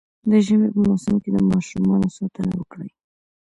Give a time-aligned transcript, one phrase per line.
[0.29, 2.89] د ژمي په موسم کي د ماشومانو ساتنه وکړئ